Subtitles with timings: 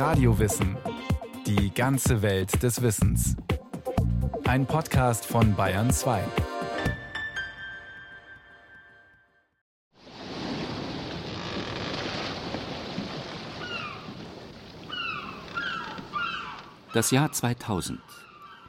[0.00, 0.78] Radiowissen.
[1.46, 3.36] Die ganze Welt des Wissens.
[4.46, 6.24] Ein Podcast von Bayern 2.
[16.94, 18.00] Das Jahr 2000.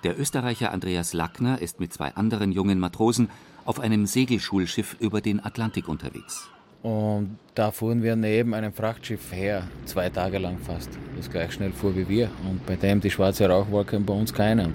[0.03, 3.29] Der Österreicher Andreas Lackner ist mit zwei anderen jungen Matrosen
[3.63, 6.49] auf einem Segelschulschiff über den Atlantik unterwegs.
[6.83, 11.71] Und da fuhren wir neben einem Frachtschiff her, zwei Tage lang fast, das gleich schnell
[11.71, 12.29] fuhr wie wir.
[12.49, 14.73] Und bei dem die schwarze Rauchwolke bei uns keine.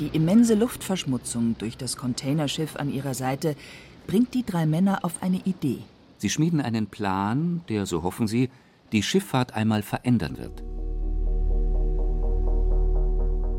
[0.00, 3.56] Die immense Luftverschmutzung durch das Containerschiff an ihrer Seite
[4.06, 5.78] bringt die drei Männer auf eine Idee.
[6.18, 8.50] Sie schmieden einen Plan, der, so hoffen sie,
[8.92, 10.62] die Schifffahrt einmal verändern wird.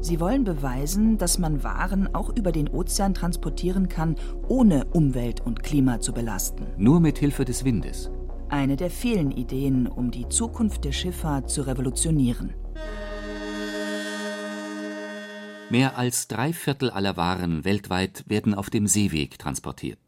[0.02, 4.16] Sie wollen beweisen, dass man Waren auch über den Ozean transportieren kann,
[4.48, 6.67] ohne Umwelt und Klima zu belasten.
[6.77, 8.09] Nur mit Hilfe des Windes.
[8.48, 12.53] Eine der vielen Ideen, um die Zukunft der Schifffahrt zu revolutionieren.
[15.70, 20.00] Mehr als drei Viertel aller Waren weltweit werden auf dem Seeweg transportiert.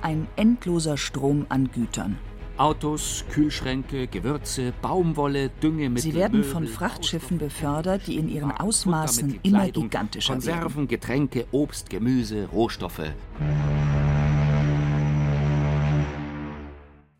[0.00, 2.18] Ein endloser Strom an Gütern.
[2.56, 6.12] Autos, Kühlschränke, Gewürze, Baumwolle, Düngemittel.
[6.12, 10.44] Sie werden von Frachtschiffen befördert, die in ihren Ausmaßen immer gigantischer werden.
[10.44, 13.12] Konserven, Getränke, Obst, Gemüse, Rohstoffe.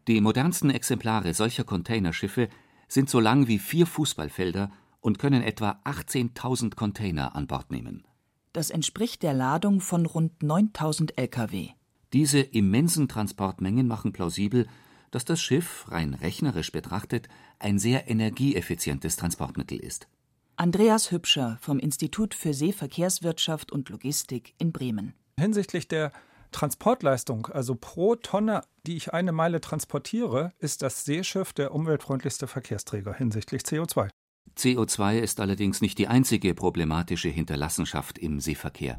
[0.06, 2.48] Die modernsten Exemplare solcher Containerschiffe
[2.86, 8.04] sind so lang wie vier Fußballfelder und können etwa 18.000 Container an Bord nehmen.
[8.52, 11.70] Das entspricht der Ladung von rund 9000 Lkw.
[12.12, 14.68] Diese immensen Transportmengen machen plausibel,
[15.14, 20.08] dass das Schiff, rein rechnerisch betrachtet, ein sehr energieeffizientes Transportmittel ist.
[20.56, 25.14] Andreas Hübscher vom Institut für Seeverkehrswirtschaft und Logistik in Bremen.
[25.38, 26.12] Hinsichtlich der
[26.52, 33.14] Transportleistung, also pro Tonne, die ich eine Meile transportiere, ist das Seeschiff der umweltfreundlichste Verkehrsträger
[33.14, 34.08] hinsichtlich CO2.
[34.56, 38.98] CO2 ist allerdings nicht die einzige problematische Hinterlassenschaft im Seeverkehr.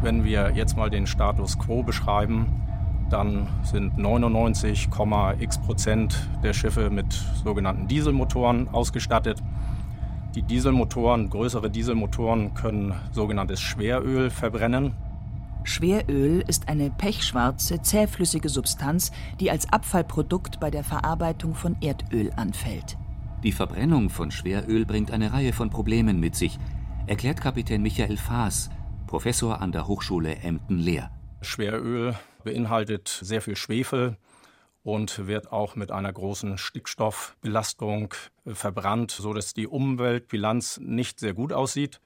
[0.00, 2.64] Wenn wir jetzt mal den Status quo beschreiben,
[3.10, 7.12] dann sind 99,x Prozent der Schiffe mit
[7.44, 9.42] sogenannten Dieselmotoren ausgestattet.
[10.34, 14.94] Die Dieselmotoren, größere Dieselmotoren können sogenanntes Schweröl verbrennen.
[15.62, 22.98] Schweröl ist eine pechschwarze, zähflüssige Substanz, die als Abfallprodukt bei der Verarbeitung von Erdöl anfällt.
[23.44, 26.58] Die Verbrennung von Schweröl bringt eine Reihe von Problemen mit sich,
[27.06, 28.70] erklärt Kapitän Michael Faas,
[29.06, 31.10] Professor an der Hochschule Emden-Lehr.
[31.44, 34.16] Schweröl beinhaltet sehr viel Schwefel
[34.82, 41.52] und wird auch mit einer großen Stickstoffbelastung äh, verbrannt, sodass die Umweltbilanz nicht sehr gut
[41.52, 42.00] aussieht.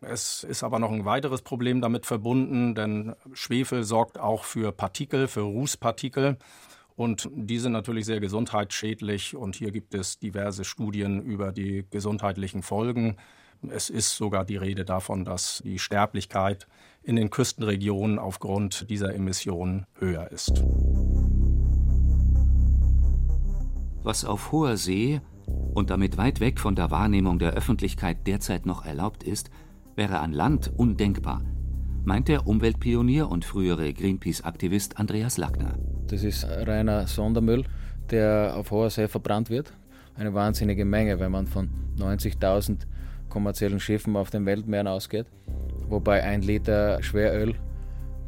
[0.00, 5.28] Es ist aber noch ein weiteres Problem damit verbunden, denn Schwefel sorgt auch für Partikel,
[5.28, 6.36] für Rußpartikel.
[6.96, 9.34] Und die sind natürlich sehr gesundheitsschädlich.
[9.34, 13.16] Und hier gibt es diverse Studien über die gesundheitlichen Folgen.
[13.70, 16.66] Es ist sogar die Rede davon, dass die Sterblichkeit
[17.02, 20.64] in den Küstenregionen aufgrund dieser Emissionen höher ist.
[24.02, 25.20] Was auf hoher See
[25.74, 29.50] und damit weit weg von der Wahrnehmung der Öffentlichkeit derzeit noch erlaubt ist,
[29.96, 31.42] wäre an Land undenkbar,
[32.04, 35.78] meint der Umweltpionier und frühere Greenpeace-Aktivist Andreas Lackner.
[36.06, 37.64] Das ist reiner Sondermüll,
[38.10, 39.72] der auf hoher See verbrannt wird.
[40.16, 42.86] Eine wahnsinnige Menge, wenn man von 90.000
[43.28, 45.26] kommerziellen Schiffen auf den Weltmeeren ausgeht.
[45.88, 47.54] Wobei ein Liter Schweröl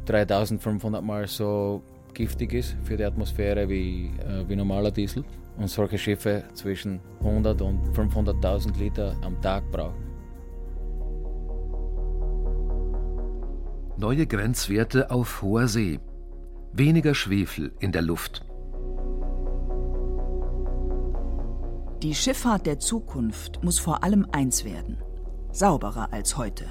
[0.05, 1.81] 3500 Mal so
[2.13, 5.23] giftig ist für die Atmosphäre wie, äh, wie normaler Diesel.
[5.57, 10.07] Und solche Schiffe zwischen 100 und 500.000 Liter am Tag brauchen.
[13.97, 15.99] Neue Grenzwerte auf hoher See.
[16.73, 18.46] Weniger Schwefel in der Luft.
[22.03, 25.01] Die Schifffahrt der Zukunft muss vor allem eins werden:
[25.51, 26.65] sauberer als heute.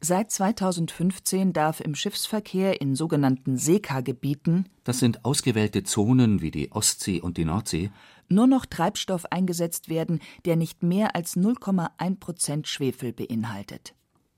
[0.00, 7.20] Seit 2015 darf im Schiffsverkehr in sogenannten SECA-Gebieten, Das sind ausgewählte Zonen wie die Ostsee
[7.20, 7.90] und die Nordsee,
[8.28, 13.96] nur noch Treibstoff eingesetzt werden, der nicht mehr als 0,1 Prozent Schwefel beinhaltet.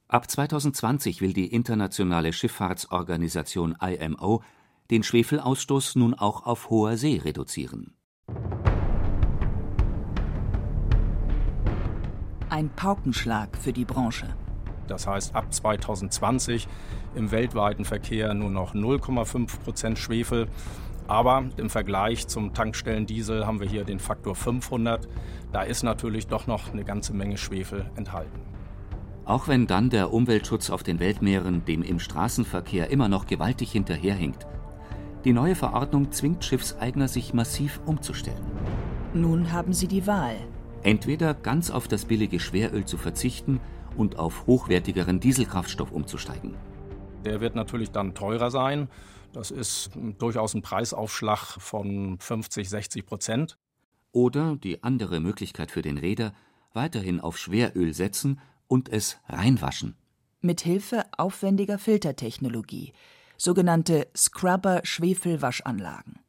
[0.09, 4.43] Ab 2020 will die internationale Schifffahrtsorganisation IMO
[4.91, 7.95] den Schwefelausstoß nun auch auf hoher See reduzieren.
[12.49, 14.35] Ein Paukenschlag für die Branche.
[14.87, 16.69] Das heißt, ab 2020
[17.15, 20.49] im weltweiten Verkehr nur noch 0,5 Prozent Schwefel.
[21.09, 25.09] Aber im Vergleich zum Tankstellendiesel haben wir hier den Faktor 500.
[25.53, 28.41] Da ist natürlich doch noch eine ganze Menge Schwefel enthalten.
[29.25, 34.47] Auch wenn dann der Umweltschutz auf den Weltmeeren dem im Straßenverkehr immer noch gewaltig hinterherhinkt.
[35.27, 38.45] Die neue Verordnung zwingt Schiffseigner, sich massiv umzustellen.
[39.13, 40.37] Nun haben sie die Wahl.
[40.85, 43.59] Entweder ganz auf das billige Schweröl zu verzichten
[43.97, 46.55] und auf hochwertigeren Dieselkraftstoff umzusteigen.
[47.25, 48.89] Der wird natürlich dann teurer sein.
[49.33, 53.59] Das ist durchaus ein Preisaufschlag von 50, 60 Prozent.
[54.13, 56.35] Oder die andere Möglichkeit für den Reeder,
[56.73, 58.39] weiterhin auf Schweröl setzen
[58.69, 59.97] und es reinwaschen.
[60.41, 62.93] Mit Hilfe aufwendiger Filtertechnologie,
[63.37, 66.21] sogenannte Scrubber-Schwefelwaschanlagen.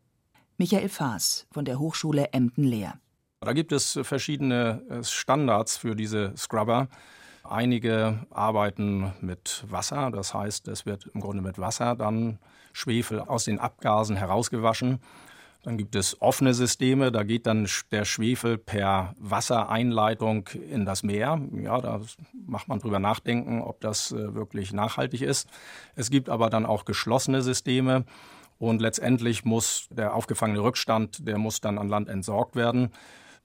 [0.58, 3.00] Michael Faas von der Hochschule Emden-Lehr.
[3.42, 6.88] Da gibt es verschiedene äh, Standards für diese Scrubber.
[7.44, 12.40] Einige arbeiten mit Wasser, das heißt, es wird im Grunde mit Wasser dann
[12.74, 15.00] Schwefel aus den Abgasen herausgewaschen.
[15.68, 21.42] Dann gibt es offene Systeme, da geht dann der Schwefel per Wassereinleitung in das Meer.
[21.62, 22.00] Ja, da
[22.48, 25.50] macht man drüber nachdenken, ob das äh, wirklich nachhaltig ist.
[25.94, 28.06] Es gibt aber dann auch geschlossene Systeme
[28.58, 32.92] und letztendlich muss der aufgefangene Rückstand, der muss dann an Land entsorgt werden.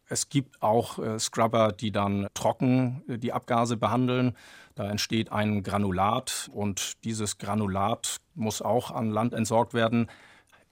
[0.06, 4.36] Es gibt auch äh, Scrubber, die dann trocken äh, die Abgase behandeln.
[4.76, 10.06] Da entsteht ein Granulat und dieses Granulat muss auch an Land entsorgt werden.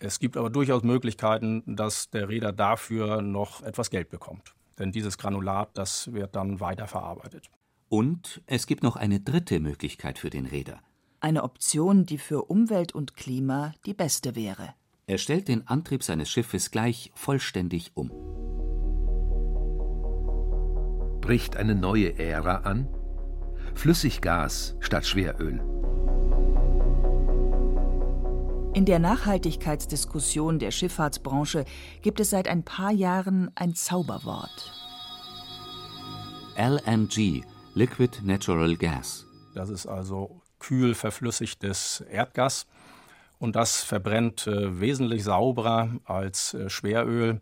[0.03, 4.55] Es gibt aber durchaus Möglichkeiten, dass der Reeder dafür noch etwas Geld bekommt.
[4.79, 7.51] Denn dieses Granulat, das wird dann weiterverarbeitet.
[7.91, 10.81] Und es gibt noch eine dritte Möglichkeit für den Reeder.
[11.21, 14.75] Eine Option, die für Umwelt und Klima die beste wäre.
[15.07, 18.11] Er stellt den Antrieb seines Schiffes gleich vollständig um.
[21.21, 22.89] Bricht eine neue Ära an?
[23.75, 25.80] Flüssiggas statt Schweröl.
[28.73, 31.65] In der Nachhaltigkeitsdiskussion der Schifffahrtsbranche
[32.03, 34.73] gibt es seit ein paar Jahren ein Zauberwort.
[36.57, 37.43] LNG,
[37.75, 39.27] Liquid Natural Gas.
[39.55, 42.69] Das ist also kühl verflüssigtes Erdgas
[43.41, 47.41] und das verbrennt äh, wesentlich sauberer als äh, Schweröl.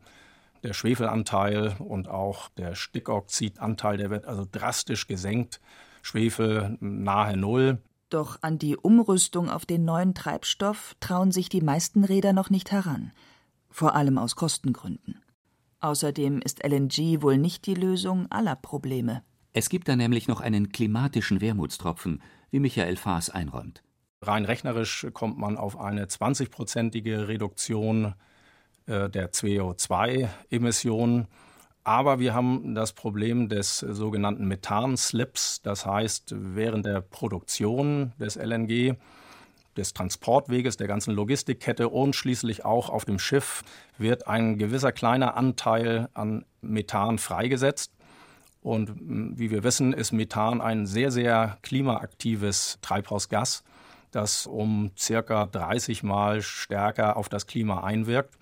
[0.62, 5.60] Der Schwefelanteil und auch der Stickoxidanteil, der wird also drastisch gesenkt.
[6.00, 7.82] Schwefel nahe Null.
[8.08, 12.70] Doch an die Umrüstung auf den neuen Treibstoff trauen sich die meisten Räder noch nicht
[12.72, 13.12] heran,
[13.70, 15.22] vor allem aus Kostengründen.
[15.80, 19.22] Außerdem ist LNG wohl nicht die Lösung aller Probleme.
[19.52, 23.82] Es gibt da nämlich noch einen klimatischen Wermutstropfen, wie Michael Faas einräumt.
[24.22, 28.14] Rein rechnerisch kommt man auf eine 20-prozentige Reduktion
[28.86, 31.28] äh, der CO2-Emissionen.
[31.88, 35.62] Aber wir haben das Problem des sogenannten Methanslips.
[35.62, 38.96] Das heißt, während der Produktion des LNG,
[39.74, 43.62] des Transportweges, der ganzen Logistikkette und schließlich auch auf dem Schiff
[43.96, 47.90] wird ein gewisser kleiner Anteil an Methan freigesetzt.
[48.60, 53.64] Und hm, wie wir wissen, ist Methan ein sehr, sehr klimaaktives Treibhausgas,
[54.10, 58.36] das um circa 30 Mal stärker auf das Klima einwirkt.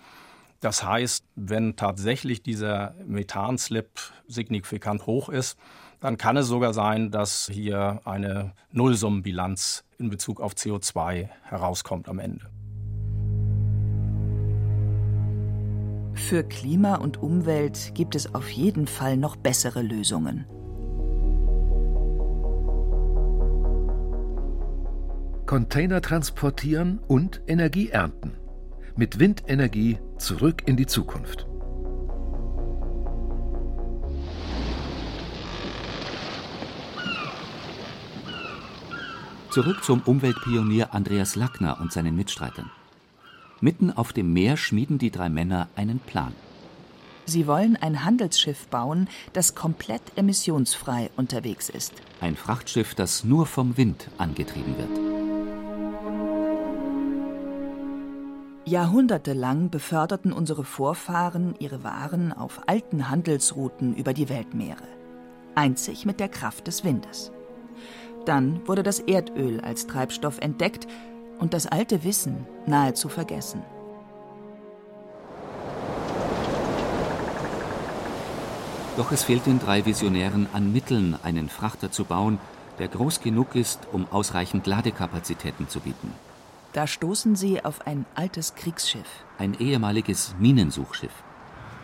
[0.61, 3.89] Das heißt, wenn tatsächlich dieser Methanslip
[4.27, 5.59] signifikant hoch ist,
[6.01, 12.19] dann kann es sogar sein, dass hier eine Nullsummenbilanz in Bezug auf CO2 herauskommt am
[12.19, 12.47] Ende.
[16.15, 20.47] Für Klima und Umwelt gibt es auf jeden Fall noch bessere Lösungen.
[25.45, 28.33] Container transportieren und Energie ernten
[28.97, 31.47] mit Windenergie zurück in die Zukunft.
[39.51, 42.71] Zurück zum Umweltpionier Andreas Lackner und seinen Mitstreitern.
[43.61, 46.35] Mitten auf dem Meer schmieden die drei Männer einen Plan.
[47.25, 51.93] Sie wollen ein Handelsschiff bauen, das komplett emissionsfrei unterwegs ist.
[52.21, 55.16] Ein Frachtschiff, das nur vom Wind angetrieben wird.
[58.69, 64.83] Jahrhundertelang beförderten unsere Vorfahren ihre Waren auf alten Handelsrouten über die Weltmeere,
[65.55, 67.31] einzig mit der Kraft des Windes.
[68.25, 70.89] Dann wurde das Erdöl als Treibstoff entdeckt
[71.39, 73.63] und das alte Wissen nahezu vergessen.
[78.97, 82.41] Doch es fehlt den drei Visionären an Mitteln, einen Frachter zu bauen,
[82.81, 86.26] der groß genug ist, um ausreichend Ladekapazitäten zu bieten.
[86.77, 89.09] Da stoßen sie auf ein altes Kriegsschiff.
[89.39, 91.25] Ein ehemaliges Minensuchschiff.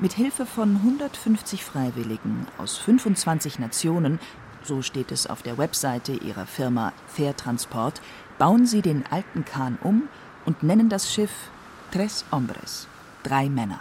[0.01, 4.21] Mit Hilfe von 150 Freiwilligen aus 25 Nationen,
[4.63, 8.03] so steht es auf der Webseite ihrer Firma Fair Transport,
[8.39, 10.11] bauen sie den alten Kahn um
[10.45, 11.33] und nennen das Schiff
[11.91, 12.87] Tres Hombres,
[13.23, 13.81] drei Männer.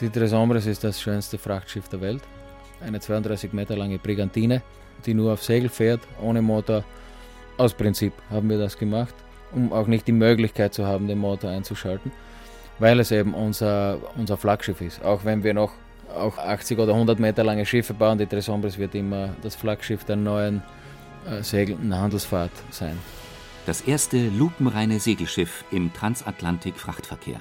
[0.00, 2.22] Die Tres Hombres ist das schönste Frachtschiff der Welt.
[2.80, 4.62] Eine 32 Meter lange Brigantine,
[5.04, 6.84] die nur auf Segel fährt, ohne Motor.
[7.58, 9.14] Aus Prinzip haben wir das gemacht,
[9.52, 12.12] um auch nicht die Möglichkeit zu haben, den Motor einzuschalten,
[12.78, 15.04] weil es eben unser, unser Flaggschiff ist.
[15.04, 15.72] Auch wenn wir noch
[16.14, 20.04] auch 80 oder 100 Meter lange Schiffe bauen, die Tres Hombres wird immer das Flaggschiff
[20.04, 20.62] der neuen
[21.28, 22.96] äh, segelnden Handelsfahrt sein.
[23.66, 27.40] Das erste lupenreine Segelschiff im Transatlantik-Frachtverkehr.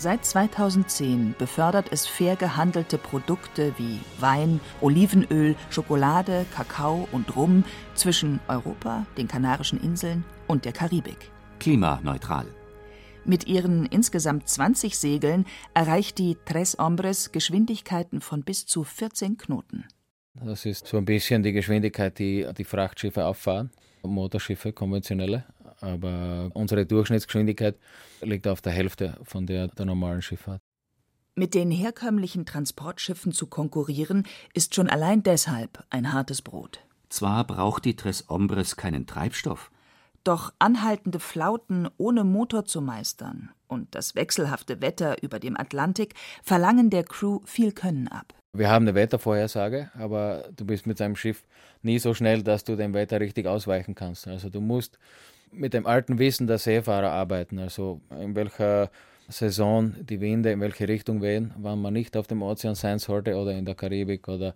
[0.00, 7.64] Seit 2010 befördert es fair gehandelte Produkte wie Wein, Olivenöl, Schokolade, Kakao und Rum
[7.94, 11.30] zwischen Europa, den Kanarischen Inseln und der Karibik.
[11.58, 12.46] Klimaneutral.
[13.26, 19.84] Mit ihren insgesamt 20 Segeln erreicht die Tres Hombres Geschwindigkeiten von bis zu 14 Knoten.
[20.32, 23.68] Das ist so ein bisschen die Geschwindigkeit, die die Frachtschiffe auffahren,
[24.02, 25.44] Motorschiffe, konventionelle.
[25.80, 27.76] Aber unsere Durchschnittsgeschwindigkeit
[28.20, 30.60] liegt auf der Hälfte von der der normalen Schifffahrt.
[31.34, 36.80] Mit den herkömmlichen Transportschiffen zu konkurrieren, ist schon allein deshalb ein hartes Brot.
[37.08, 39.70] Zwar braucht die Tres Hombres keinen Treibstoff,
[40.22, 46.90] doch anhaltende Flauten ohne Motor zu meistern und das wechselhafte Wetter über dem Atlantik verlangen
[46.90, 48.34] der Crew viel Können ab.
[48.52, 51.44] Wir haben eine Wettervorhersage, aber du bist mit deinem Schiff
[51.82, 54.26] nie so schnell, dass du dem Wetter richtig ausweichen kannst.
[54.26, 54.98] Also du musst
[55.52, 58.90] mit dem alten Wissen der Seefahrer arbeiten, also in welcher
[59.28, 63.36] Saison die Winde in welche Richtung wehen, wann man nicht auf dem Ozean sein sollte
[63.36, 64.54] oder in der Karibik oder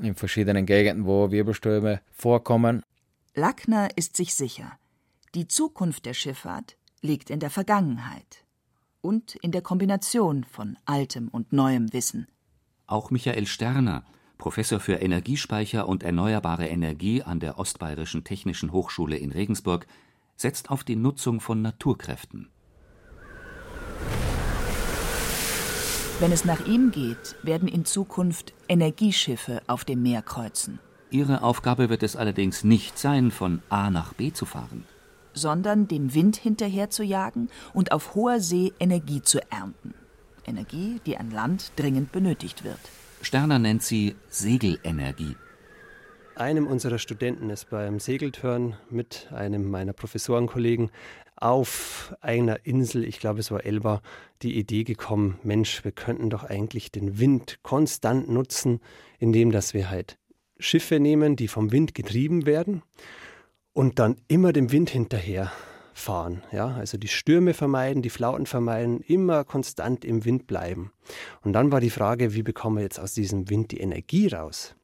[0.00, 2.82] in verschiedenen Gegenden, wo Wirbelstürme vorkommen.
[3.34, 4.78] Lackner ist sich sicher,
[5.34, 8.44] die Zukunft der Schifffahrt liegt in der Vergangenheit
[9.00, 12.26] und in der Kombination von altem und neuem Wissen.
[12.86, 14.04] Auch Michael Sterner,
[14.38, 19.86] Professor für Energiespeicher und erneuerbare Energie an der Ostbayerischen Technischen Hochschule in Regensburg,
[20.36, 22.48] setzt auf die Nutzung von Naturkräften.
[26.18, 30.78] Wenn es nach ihm geht, werden in Zukunft Energieschiffe auf dem Meer kreuzen.
[31.10, 34.84] Ihre Aufgabe wird es allerdings nicht sein, von A nach B zu fahren,
[35.34, 39.92] sondern dem Wind hinterher zu jagen und auf hoher See Energie zu ernten.
[40.46, 42.80] Energie, die an Land dringend benötigt wird.
[43.20, 45.36] Sterner nennt sie Segelenergie.
[46.36, 50.90] Einem unserer Studenten ist beim Segeltörn mit einem meiner Professorenkollegen
[51.34, 54.02] auf einer Insel, ich glaube es war Elba,
[54.42, 58.80] die Idee gekommen, Mensch, wir könnten doch eigentlich den Wind konstant nutzen,
[59.18, 60.18] indem dass wir halt
[60.58, 62.82] Schiffe nehmen, die vom Wind getrieben werden
[63.72, 65.50] und dann immer dem Wind hinterher
[65.94, 66.42] fahren.
[66.52, 66.74] Ja?
[66.74, 70.92] Also die Stürme vermeiden, die Flauten vermeiden, immer konstant im Wind bleiben.
[71.40, 74.74] Und dann war die Frage, wie bekommen wir jetzt aus diesem Wind die Energie raus?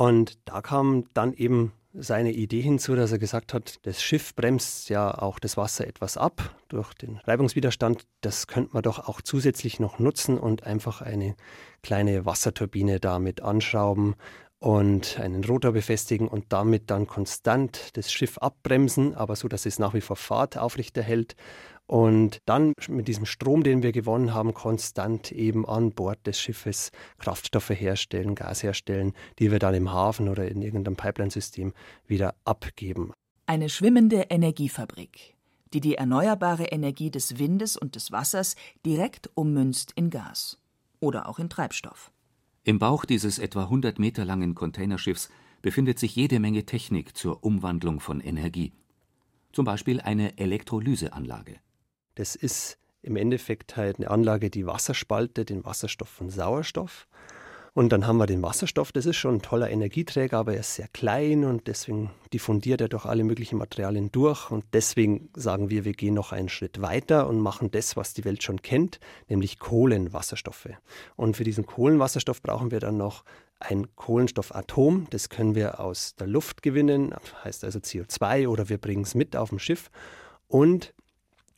[0.00, 4.88] Und da kam dann eben seine Idee hinzu, dass er gesagt hat, das Schiff bremst
[4.88, 8.06] ja auch das Wasser etwas ab durch den Reibungswiderstand.
[8.22, 11.36] Das könnte man doch auch zusätzlich noch nutzen und einfach eine
[11.82, 14.14] kleine Wasserturbine damit anschrauben
[14.58, 19.78] und einen Rotor befestigen und damit dann konstant das Schiff abbremsen, aber so, dass es
[19.78, 21.36] nach wie vor Fahrt aufrechterhält
[21.90, 26.92] und dann mit diesem Strom, den wir gewonnen haben, konstant eben an Bord des Schiffes
[27.18, 31.72] Kraftstoffe herstellen, Gas herstellen, die wir dann im Hafen oder in irgendeinem Pipeline-System
[32.06, 33.12] wieder abgeben.
[33.46, 35.34] Eine schwimmende Energiefabrik,
[35.72, 38.54] die die erneuerbare Energie des Windes und des Wassers
[38.86, 40.58] direkt ummünzt in Gas
[41.00, 42.12] oder auch in Treibstoff.
[42.62, 45.28] Im Bauch dieses etwa 100 Meter langen Containerschiffs
[45.60, 48.70] befindet sich jede Menge Technik zur Umwandlung von Energie.
[49.52, 51.58] Zum Beispiel eine Elektrolyseanlage.
[52.14, 57.06] Das ist im Endeffekt halt eine Anlage, die Wasser spaltet, den Wasserstoff von Sauerstoff.
[57.72, 60.74] Und dann haben wir den Wasserstoff, das ist schon ein toller Energieträger, aber er ist
[60.74, 64.50] sehr klein und deswegen diffundiert er durch alle möglichen Materialien durch.
[64.50, 68.24] Und deswegen sagen wir, wir gehen noch einen Schritt weiter und machen das, was die
[68.24, 68.98] Welt schon kennt,
[69.28, 70.70] nämlich Kohlenwasserstoffe.
[71.14, 73.24] Und für diesen Kohlenwasserstoff brauchen wir dann noch
[73.60, 75.06] ein Kohlenstoffatom.
[75.10, 77.14] Das können wir aus der Luft gewinnen,
[77.44, 79.90] heißt also CO2 oder wir bringen es mit auf dem Schiff.
[80.48, 80.92] Und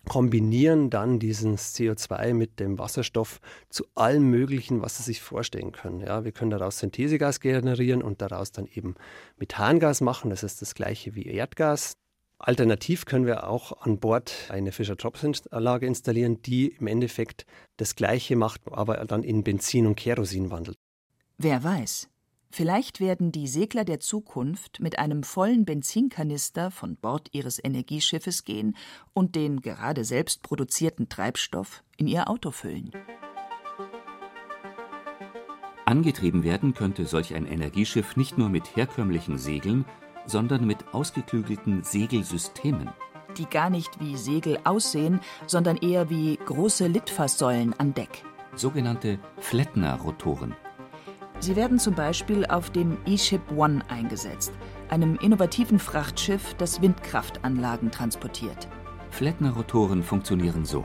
[0.09, 6.01] kombinieren dann dieses CO2 mit dem Wasserstoff zu allem Möglichen, was Sie sich vorstellen können.
[6.01, 8.95] Ja, wir können daraus Synthesegas generieren und daraus dann eben
[9.39, 10.31] Methangas machen.
[10.31, 11.95] Das ist das gleiche wie Erdgas.
[12.39, 18.63] Alternativ können wir auch an Bord eine Fischer-Tropsch-Anlage installieren, die im Endeffekt das Gleiche macht,
[18.67, 20.77] aber dann in Benzin und Kerosin wandelt.
[21.39, 22.09] Wer weiß,
[22.55, 28.77] Vielleicht werden die Segler der Zukunft mit einem vollen Benzinkanister von Bord ihres Energieschiffes gehen
[29.15, 32.91] und den gerade selbst produzierten Treibstoff in ihr Auto füllen.
[35.87, 39.87] Angetrieben werden könnte solch ein Energieschiff nicht nur mit herkömmlichen Segeln,
[40.27, 42.91] sondern mit ausgeklügelten Segelsystemen.
[43.39, 48.25] Die gar nicht wie Segel aussehen, sondern eher wie große Litfaßsäulen an Deck.
[48.55, 50.55] sogenannte Flettner-Rotoren.
[51.43, 54.53] Sie werden zum Beispiel auf dem E-Ship One eingesetzt,
[54.89, 58.69] einem innovativen Frachtschiff, das Windkraftanlagen transportiert.
[59.11, 60.85] Flettner-Rotoren funktionieren so.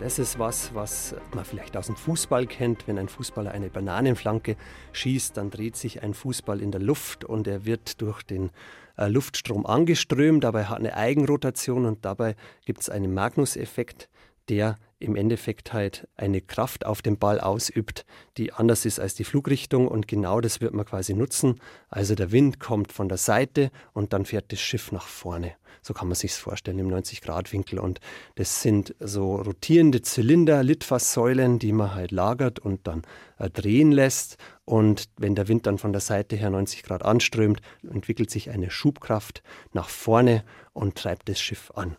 [0.00, 2.88] Das ist was, was man vielleicht aus dem Fußball kennt.
[2.88, 4.56] Wenn ein Fußballer eine Bananenflanke
[4.90, 8.50] schießt, dann dreht sich ein Fußball in der Luft und er wird durch den
[8.96, 10.42] äh, Luftstrom angeströmt.
[10.42, 12.34] Dabei hat eine Eigenrotation und dabei
[12.64, 14.08] gibt es einen Magnus-Effekt,
[14.48, 14.74] der
[15.04, 18.04] im Endeffekt halt eine Kraft auf den Ball ausübt,
[18.36, 21.60] die anders ist als die Flugrichtung und genau das wird man quasi nutzen.
[21.88, 25.52] Also der Wind kommt von der Seite und dann fährt das Schiff nach vorne.
[25.82, 28.00] So kann man sich's vorstellen im 90-Grad-Winkel und
[28.36, 33.02] das sind so rotierende Zylinder, Litfaßsäulen, die man halt lagert und dann
[33.38, 37.60] äh, drehen lässt und wenn der Wind dann von der Seite her 90 Grad anströmt,
[37.82, 39.42] entwickelt sich eine Schubkraft
[39.72, 41.96] nach vorne und treibt das Schiff an.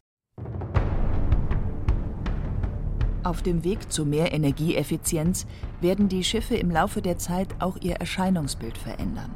[3.26, 5.48] Auf dem Weg zu mehr Energieeffizienz
[5.82, 9.32] werden die Schiffe im Laufe der Zeit auch ihr Erscheinungsbild verändern,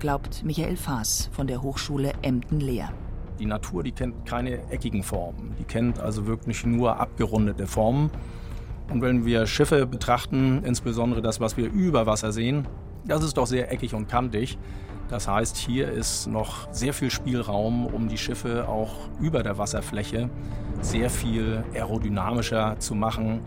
[0.00, 2.92] glaubt Michael Faas von der Hochschule Emden-Lehr.
[3.38, 5.54] Die Natur, die kennt keine eckigen Formen.
[5.56, 8.10] Die kennt also wirklich nur abgerundete Formen.
[8.90, 12.66] Und wenn wir Schiffe betrachten, insbesondere das, was wir über Wasser sehen,
[13.04, 14.58] das ist doch sehr eckig und kantig.
[15.08, 20.28] Das heißt, hier ist noch sehr viel Spielraum, um die Schiffe auch über der Wasserfläche
[20.82, 23.40] sehr viel aerodynamischer zu machen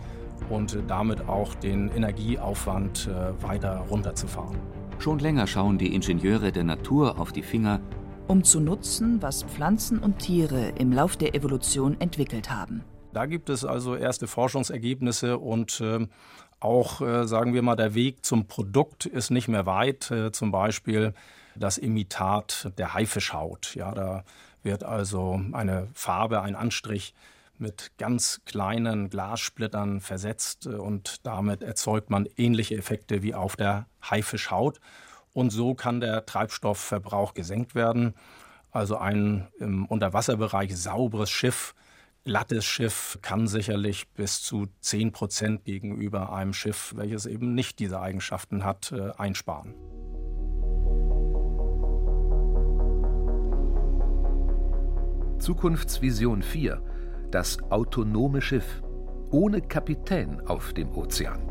[0.49, 4.57] und damit auch den Energieaufwand äh, weiter runterzufahren.
[4.99, 7.79] Schon länger schauen die Ingenieure der Natur auf die Finger,
[8.27, 12.83] um zu nutzen, was Pflanzen und Tiere im Lauf der Evolution entwickelt haben.
[13.13, 16.07] Da gibt es also erste Forschungsergebnisse und äh,
[16.59, 20.11] auch, äh, sagen wir mal, der Weg zum Produkt ist nicht mehr weit.
[20.11, 21.13] Äh, zum Beispiel
[21.61, 23.75] das Imitat der Haifischhaut.
[23.75, 24.23] Ja, da
[24.63, 27.13] wird also eine Farbe, ein Anstrich
[27.57, 33.85] mit ganz kleinen Glassplittern versetzt äh, und damit erzeugt man ähnliche Effekte wie auf der
[34.03, 34.81] Haifischhaut.
[35.33, 38.15] Und so kann der Treibstoffverbrauch gesenkt werden.
[38.71, 41.73] Also ein im Unterwasserbereich sauberes Schiff,
[42.25, 47.99] glattes Schiff kann sicherlich bis zu 10 Prozent gegenüber einem Schiff, welches eben nicht diese
[47.99, 49.73] Eigenschaften hat, äh, einsparen.
[55.41, 56.83] Zukunftsvision 4.
[57.31, 58.83] Das autonome Schiff.
[59.31, 61.41] Ohne Kapitän auf dem Ozean.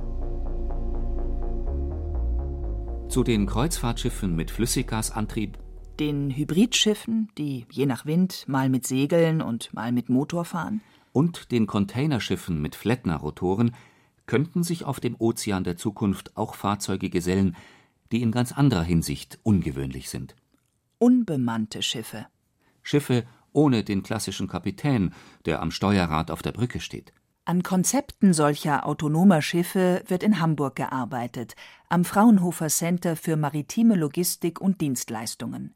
[3.08, 5.58] Zu den Kreuzfahrtschiffen mit Flüssiggasantrieb,
[5.98, 11.50] den Hybridschiffen, die je nach Wind mal mit Segeln und mal mit Motor fahren, und
[11.50, 13.74] den Containerschiffen mit Flettner-Rotoren
[14.26, 17.56] könnten sich auf dem Ozean der Zukunft auch Fahrzeuge gesellen,
[18.12, 20.36] die in ganz anderer Hinsicht ungewöhnlich sind.
[20.98, 22.28] Unbemannte Schiffe.
[22.82, 25.12] Schiffe ohne den klassischen Kapitän,
[25.46, 27.12] der am Steuerrad auf der Brücke steht.
[27.44, 31.56] An Konzepten solcher autonomer Schiffe wird in Hamburg gearbeitet,
[31.88, 35.74] am Fraunhofer Center für maritime Logistik und Dienstleistungen.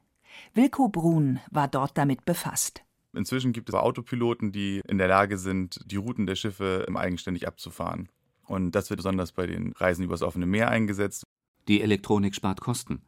[0.53, 2.85] Wilko Brun war dort damit befasst.
[3.13, 8.09] Inzwischen gibt es Autopiloten, die in der Lage sind, die Routen der Schiffe eigenständig abzufahren.
[8.47, 11.25] Und das wird besonders bei den Reisen übers offene Meer eingesetzt.
[11.69, 13.03] Die Elektronik spart Kosten.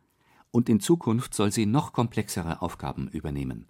[0.50, 3.68] Und in Zukunft soll sie noch komplexere Aufgaben übernehmen.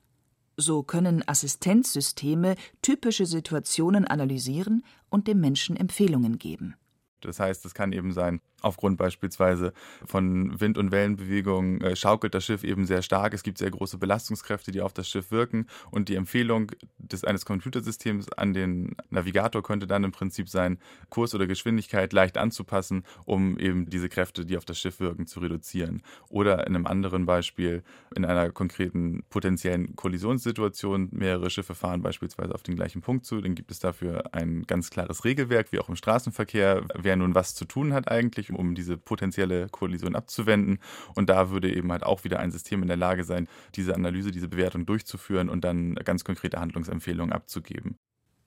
[0.56, 6.74] So können Assistenzsysteme typische Situationen analysieren und dem Menschen Empfehlungen geben.
[7.20, 9.72] Das heißt, es kann eben sein, aufgrund beispielsweise
[10.04, 13.34] von Wind- und Wellenbewegungen äh, schaukelt das Schiff eben sehr stark.
[13.34, 15.66] Es gibt sehr große Belastungskräfte, die auf das Schiff wirken.
[15.90, 20.78] Und die Empfehlung des, eines Computersystems an den Navigator könnte dann im Prinzip sein,
[21.10, 25.40] Kurs oder Geschwindigkeit leicht anzupassen, um eben diese Kräfte, die auf das Schiff wirken, zu
[25.40, 26.02] reduzieren.
[26.28, 27.82] Oder in einem anderen Beispiel,
[28.14, 33.54] in einer konkreten potenziellen Kollisionssituation, mehrere Schiffe fahren beispielsweise auf den gleichen Punkt zu, dann
[33.54, 37.64] gibt es dafür ein ganz klares Regelwerk, wie auch im Straßenverkehr, wer nun was zu
[37.64, 40.78] tun hat eigentlich, um diese potenzielle Kollision abzuwenden.
[41.14, 44.30] Und da würde eben halt auch wieder ein System in der Lage sein, diese Analyse,
[44.30, 47.96] diese Bewertung durchzuführen und dann ganz konkrete Handlungsempfehlungen abzugeben.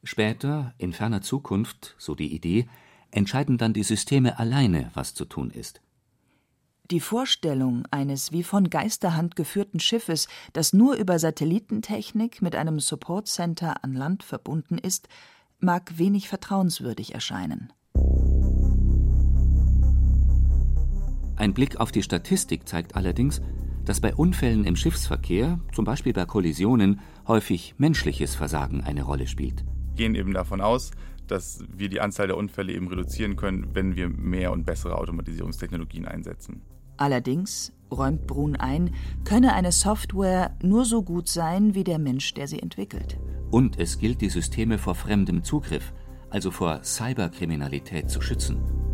[0.03, 2.67] Später, in ferner Zukunft, so die Idee,
[3.11, 5.81] entscheiden dann die Systeme alleine, was zu tun ist.
[6.91, 13.27] Die Vorstellung eines wie von Geisterhand geführten Schiffes, das nur über Satellitentechnik mit einem Support
[13.27, 15.07] Center an Land verbunden ist,
[15.59, 17.71] mag wenig vertrauenswürdig erscheinen.
[21.39, 23.41] Ein Blick auf die Statistik zeigt allerdings,
[23.85, 26.99] dass bei Unfällen im Schiffsverkehr, zum Beispiel bei Kollisionen,
[27.29, 29.63] häufig menschliches Versagen eine Rolle spielt.
[29.95, 30.91] Wir gehen eben davon aus,
[31.27, 36.05] dass wir die Anzahl der Unfälle eben reduzieren können, wenn wir mehr und bessere Automatisierungstechnologien
[36.05, 36.61] einsetzen.
[36.97, 42.49] Allerdings, räumt Brun ein, könne eine Software nur so gut sein wie der Mensch, der
[42.49, 43.17] sie entwickelt.
[43.49, 45.93] Und es gilt, die Systeme vor fremdem Zugriff,
[46.29, 48.88] also vor Cyberkriminalität, zu schützen.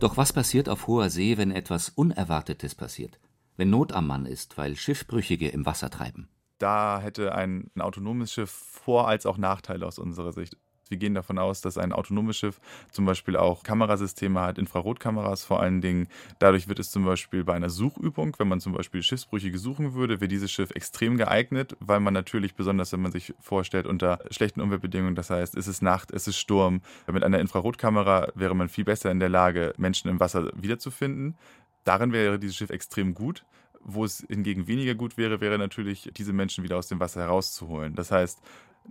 [0.00, 3.20] Doch was passiert auf hoher See, wenn etwas Unerwartetes passiert?
[3.58, 6.30] Wenn Not am Mann ist, weil Schiffbrüchige im Wasser treiben?
[6.56, 10.56] Da hätte ein, ein autonomes Schiff Vor- als auch Nachteile aus unserer Sicht.
[10.90, 15.60] Wir gehen davon aus, dass ein autonomes Schiff zum Beispiel auch Kamerasysteme hat, Infrarotkameras vor
[15.60, 16.08] allen Dingen.
[16.40, 20.20] Dadurch wird es zum Beispiel bei einer Suchübung, wenn man zum Beispiel Schiffsbrüchige suchen würde,
[20.20, 24.60] wäre dieses Schiff extrem geeignet, weil man natürlich, besonders wenn man sich vorstellt, unter schlechten
[24.60, 28.84] Umweltbedingungen, das heißt, es ist Nacht, es ist Sturm, mit einer Infrarotkamera wäre man viel
[28.84, 31.36] besser in der Lage, Menschen im Wasser wiederzufinden.
[31.84, 33.44] Darin wäre dieses Schiff extrem gut.
[33.82, 37.94] Wo es hingegen weniger gut wäre, wäre natürlich, diese Menschen wieder aus dem Wasser herauszuholen.
[37.94, 38.38] Das heißt,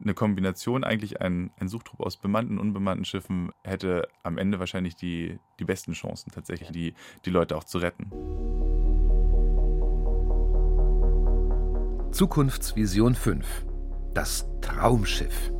[0.01, 4.95] eine Kombination, eigentlich ein, ein Suchtrupp aus bemannten und unbemannten Schiffen, hätte am Ende wahrscheinlich
[4.95, 6.93] die, die besten Chancen, tatsächlich die,
[7.25, 8.09] die Leute auch zu retten.
[12.11, 13.65] Zukunftsvision 5.
[14.13, 15.51] Das Traumschiff.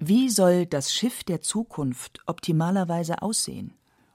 [0.00, 3.72] Wie soll das Schiff der Zukunft optimalerweise aussehen?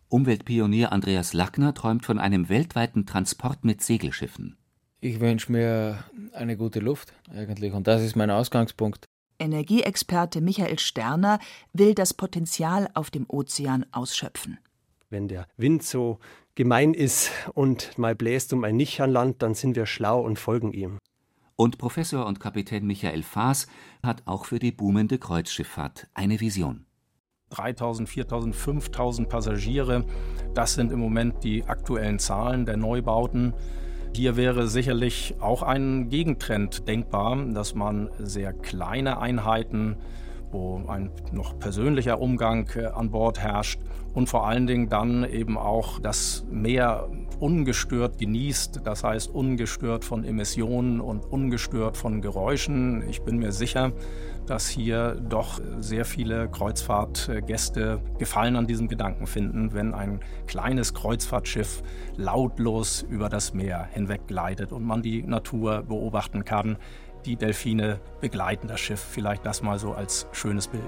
[0.08, 4.59] Umweltpionier Andreas Lackner träumt von einem weltweiten Transport mit Segelschiffen.
[5.02, 9.06] Ich wünsche mir eine gute Luft eigentlich und das ist mein Ausgangspunkt.
[9.40, 11.40] Energieexperte Michael Sterner
[11.72, 14.60] will das Potenzial auf dem Ozean ausschöpfen.
[15.10, 16.20] Wenn der Wind so
[16.56, 20.38] gemein ist und mal bläst um ein nicht an Land, dann sind wir schlau und
[20.38, 20.98] folgen ihm.
[21.56, 23.68] Und Professor und Kapitän Michael Faas
[24.04, 26.86] hat auch für die boomende Kreuzschifffahrt eine Vision.
[27.52, 30.06] 3000, 4000, 5000 Passagiere,
[30.54, 33.54] das sind im Moment die aktuellen Zahlen der Neubauten.
[34.15, 39.98] Hier wäre sicherlich auch ein Gegentrend denkbar, dass man sehr kleine Einheiten,
[40.52, 43.80] wo ein noch persönlicher Umgang äh, an Bord herrscht
[44.13, 47.08] und vor allen Dingen dann eben auch das Meer
[47.39, 53.08] ungestört genießt, das heißt ungestört von Emissionen und ungestört von Geräuschen.
[53.08, 53.93] Ich bin mir sicher,
[54.50, 61.84] dass hier doch sehr viele Kreuzfahrtgäste Gefallen an diesem Gedanken finden, wenn ein kleines Kreuzfahrtschiff
[62.18, 66.78] lautlos über das Meer hinweg gleitet und man die Natur beobachten kann.
[67.26, 70.84] Die Delfine begleiten das Schiff, vielleicht das mal so als schönes Bild.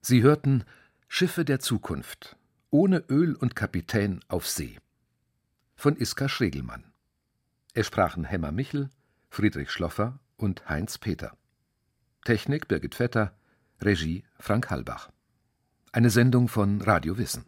[0.00, 0.64] Sie hörten
[1.16, 2.36] Schiffe der Zukunft
[2.70, 4.80] ohne Öl und Kapitän auf See
[5.76, 6.92] von Iska Schregelmann.
[7.72, 8.90] Es sprachen Hemmer Michel,
[9.30, 11.36] Friedrich Schloffer und Heinz Peter.
[12.24, 13.32] Technik Birgit Vetter,
[13.80, 15.12] Regie Frank Halbach.
[15.92, 17.44] Eine Sendung von Radio Wissen.